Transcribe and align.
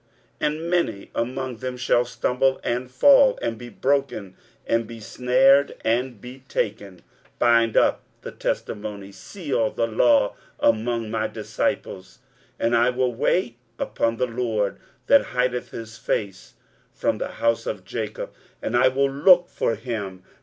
23:008:015 0.39 0.47
And 0.51 0.69
many 0.71 1.11
among 1.13 1.57
them 1.57 1.77
shall 1.77 2.05
stumble, 2.05 2.59
and 2.63 2.89
fall, 2.89 3.37
and 3.39 3.55
be 3.59 3.69
broken, 3.69 4.35
and 4.65 4.87
be 4.87 4.99
snared, 4.99 5.75
and 5.85 6.19
be 6.19 6.39
taken. 6.47 7.03
23:008:016 7.03 7.03
Bind 7.37 7.77
up 7.77 8.03
the 8.23 8.31
testimony, 8.31 9.11
seal 9.11 9.69
the 9.69 9.85
law 9.85 10.35
among 10.59 11.11
my 11.11 11.27
disciples. 11.27 12.17
23:008:017 12.59 12.65
And 12.65 12.75
I 12.77 12.89
will 12.89 13.13
wait 13.13 13.57
upon 13.77 14.17
the 14.17 14.25
LORD, 14.25 14.79
that 15.05 15.21
hideth 15.23 15.69
his 15.69 15.99
face 15.99 16.55
from 16.91 17.19
the 17.19 17.33
house 17.33 17.67
of 17.67 17.85
Jacob, 17.85 18.31
and 18.59 18.75
I 18.75 18.87
will 18.87 19.11
look 19.11 19.47
for 19.49 19.75
him. 19.75 20.23